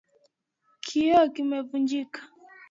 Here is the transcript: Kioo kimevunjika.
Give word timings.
Kioo 0.85 1.25
kimevunjika. 1.33 2.19